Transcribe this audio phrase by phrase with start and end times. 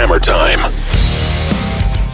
[0.00, 0.58] Hammer Time.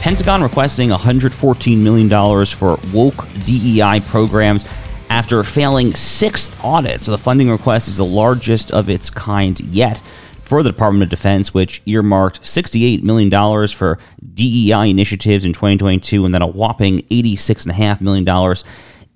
[0.01, 2.11] Pentagon requesting $114 million
[2.47, 4.69] for woke DEI programs
[5.09, 7.03] after failing sixth audit.
[7.03, 10.03] So the funding request is the largest of its kind yet
[10.43, 13.31] for the Department of Defense, which earmarked $68 million
[13.69, 14.01] for
[14.35, 18.27] DEI initiatives in 2022 and then a whopping $86.5 million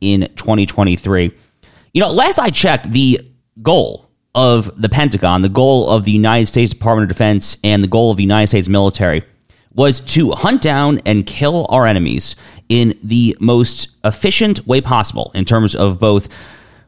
[0.01, 1.37] in 2023.
[1.93, 3.33] You know, last I checked, the
[3.63, 7.89] goal of the Pentagon, the goal of the United States Department of Defense, and the
[7.89, 9.23] goal of the United States military
[9.75, 12.35] was to hunt down and kill our enemies
[12.69, 16.29] in the most efficient way possible in terms of both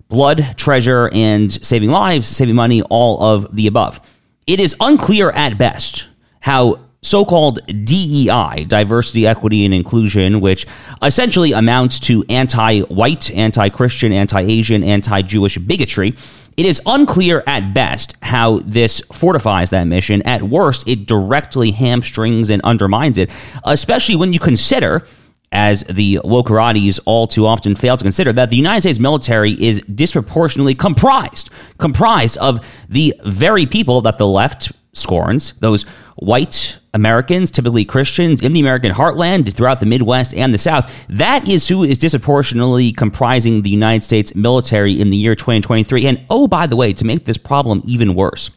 [0.09, 4.01] blood, treasure, and saving lives, saving money, all of the above.
[4.47, 6.09] It is unclear at best
[6.41, 10.67] how so called DEI, diversity, equity, and inclusion, which
[11.03, 16.15] essentially amounts to anti white, anti Christian, anti Asian, anti Jewish bigotry,
[16.57, 20.23] it is unclear at best how this fortifies that mission.
[20.23, 23.31] At worst, it directly hamstrings and undermines it,
[23.65, 25.07] especially when you consider
[25.51, 29.83] as the Wokeratis all too often fail to consider, that the United States military is
[29.83, 35.83] disproportionately comprised, comprised of the very people that the left scorns, those
[36.17, 40.93] white Americans, typically Christians in the American heartland throughout the Midwest and the South.
[41.09, 46.07] That is who is disproportionately comprising the United States military in the year 2023.
[46.07, 48.51] And oh, by the way, to make this problem even worse,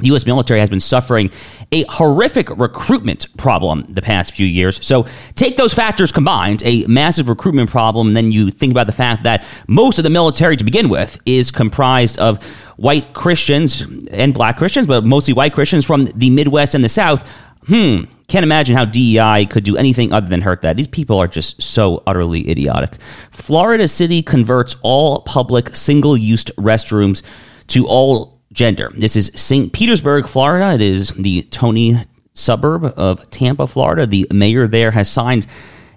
[0.00, 0.26] the U.S.
[0.26, 1.30] military has been suffering
[1.72, 4.84] a horrific recruitment problem the past few years.
[4.84, 8.92] So take those factors combined, a massive recruitment problem, and then you think about the
[8.92, 12.42] fact that most of the military to begin with is comprised of
[12.76, 17.28] white Christians and black Christians, but mostly white Christians from the Midwest and the South.
[17.66, 20.76] Hmm, can't imagine how DEI could do anything other than hurt that.
[20.76, 22.96] These people are just so utterly idiotic.
[23.30, 27.22] Florida City converts all public single use restrooms
[27.68, 28.92] to all gender.
[28.96, 29.72] This is St.
[29.72, 30.74] Petersburg, Florida.
[30.74, 34.06] It is the Tony suburb of Tampa, Florida.
[34.06, 35.46] The mayor there has signed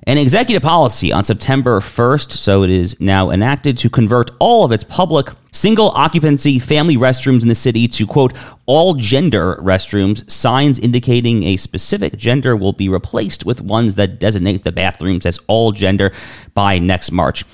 [0.06, 4.72] an executive policy on September 1st, so it is now enacted to convert all of
[4.72, 8.34] its public single occupancy family restrooms in the city to quote
[8.66, 10.30] all gender restrooms.
[10.30, 15.40] Signs indicating a specific gender will be replaced with ones that designate the bathrooms as
[15.48, 16.12] all gender
[16.54, 17.46] by next March.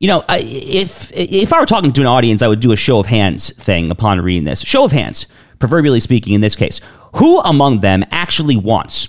[0.00, 2.98] You know, if if I were talking to an audience, I would do a show
[2.98, 4.60] of hands thing upon reading this.
[4.60, 5.26] Show of hands,
[5.60, 6.80] proverbially speaking, in this case,
[7.14, 9.08] who among them actually wants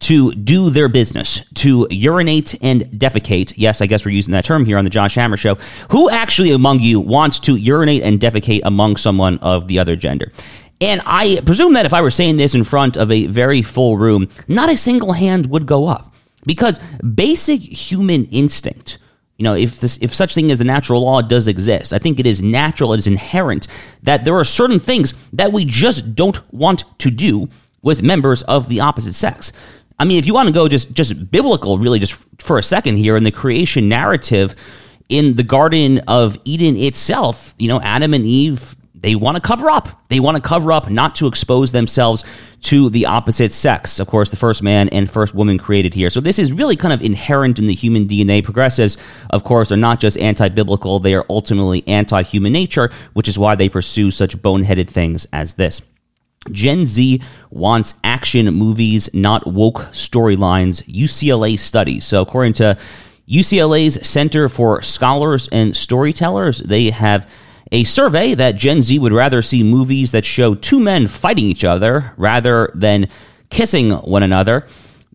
[0.00, 3.52] to do their business, to urinate and defecate.
[3.56, 5.56] Yes, I guess we're using that term here on the Josh Hammer Show.
[5.90, 10.32] Who actually among you wants to urinate and defecate among someone of the other gender?
[10.80, 13.96] And I presume that if I were saying this in front of a very full
[13.96, 16.12] room, not a single hand would go up.
[16.44, 18.98] Because basic human instinct,
[19.36, 22.20] you know, if this, if such thing as the natural law does exist, I think
[22.20, 23.66] it is natural, it is inherent
[24.02, 27.48] that there are certain things that we just don't want to do
[27.82, 29.52] with members of the opposite sex.
[29.98, 32.96] I mean, if you want to go just just biblical, really, just for a second
[32.96, 34.54] here in the creation narrative,
[35.08, 38.76] in the Garden of Eden itself, you know, Adam and Eve
[39.06, 40.08] they want to cover up.
[40.08, 42.24] They want to cover up not to expose themselves
[42.62, 44.00] to the opposite sex.
[44.00, 46.10] Of course, the first man and first woman created here.
[46.10, 48.42] So this is really kind of inherent in the human DNA.
[48.42, 48.96] Progressives,
[49.30, 53.38] of course, are not just anti biblical, they are ultimately anti human nature, which is
[53.38, 55.82] why they pursue such boneheaded things as this.
[56.50, 57.20] Gen Z
[57.50, 62.04] wants action movies, not woke storylines, UCLA studies.
[62.04, 62.78] So, according to
[63.28, 67.28] UCLA's Center for Scholars and Storytellers, they have
[67.72, 71.64] a survey that Gen Z would rather see movies that show two men fighting each
[71.64, 73.08] other rather than
[73.50, 74.66] kissing one another.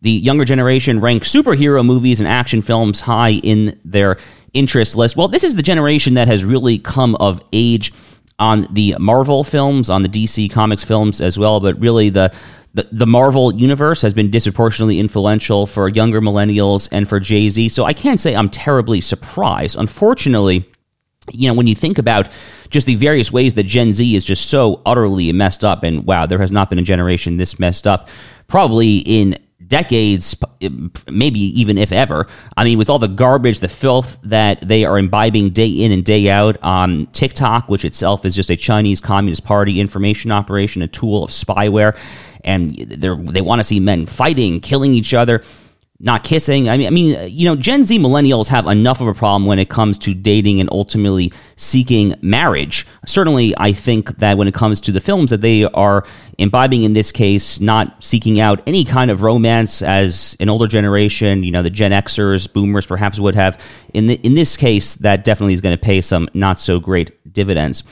[0.02, 4.18] The younger generation rank superhero movies and action films high in their
[4.54, 5.16] interest list.
[5.16, 7.94] Well, this is the generation that has really come of age
[8.42, 12.34] on the Marvel films, on the DC Comics films as well, but really the
[12.74, 17.68] the, the Marvel universe has been disproportionately influential for younger millennials and for Gen Z.
[17.68, 19.78] So I can't say I'm terribly surprised.
[19.78, 20.66] Unfortunately,
[21.34, 22.30] you know, when you think about
[22.70, 26.26] just the various ways that Gen Z is just so utterly messed up, and wow,
[26.26, 28.08] there has not been a generation this messed up
[28.48, 29.38] probably in
[29.72, 32.28] decades, um, maybe even if ever.
[32.58, 36.04] I mean, with all the garbage, the filth that they are imbibing day in and
[36.04, 40.90] day out on TikTok, which itself is just a Chinese Communist Party information operation, a
[40.90, 41.98] tool of spyware,
[42.44, 45.42] and they want to see men fighting, killing each other
[46.04, 46.68] not kissing.
[46.68, 49.46] I mean, I mean, uh, you know, Gen Z millennials have enough of a problem
[49.46, 52.88] when it comes to dating and ultimately seeking marriage.
[53.06, 56.04] Certainly, I think that when it comes to the films that they are
[56.40, 61.44] imbibing in this case, not seeking out any kind of romance as an older generation,
[61.44, 63.62] you know, the Gen Xers, Boomers perhaps would have.
[63.94, 67.32] In the, in this case, that definitely is going to pay some not so great
[67.32, 67.84] dividends.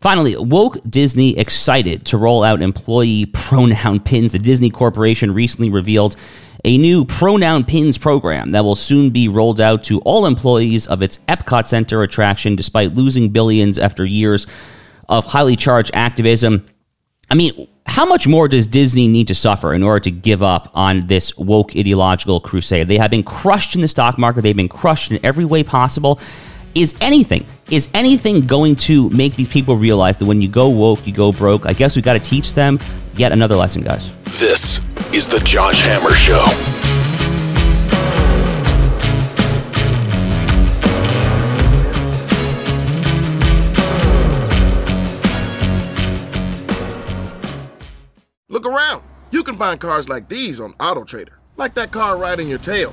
[0.00, 4.32] Finally, woke Disney excited to roll out employee pronoun pins.
[4.32, 6.16] The Disney Corporation recently revealed
[6.64, 11.02] a new pronoun pins program that will soon be rolled out to all employees of
[11.02, 14.46] its Epcot Center attraction, despite losing billions after years
[15.08, 16.66] of highly charged activism.
[17.30, 20.70] I mean, how much more does Disney need to suffer in order to give up
[20.74, 22.88] on this woke ideological crusade?
[22.88, 26.18] They have been crushed in the stock market, they've been crushed in every way possible.
[26.74, 31.06] Is anything, is anything going to make these people realize that when you go woke,
[31.06, 31.66] you go broke?
[31.66, 32.80] I guess we got to teach them
[33.14, 34.10] yet another lesson, guys.
[34.40, 34.80] This
[35.12, 36.44] is the Josh Hammer Show.
[48.48, 49.04] Look around.
[49.30, 52.92] You can find cars like these on AutoTrader, like that car riding your tail.